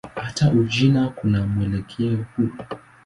[0.15, 2.49] Hata Uchina kuna mwelekeo huu.